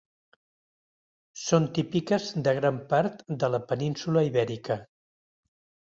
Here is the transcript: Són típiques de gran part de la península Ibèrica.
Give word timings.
Són 1.41 1.67
típiques 1.79 2.27
de 2.49 2.55
gran 2.63 2.81
part 2.95 3.23
de 3.45 3.53
la 3.57 3.63
península 3.71 4.29
Ibèrica. 4.33 4.85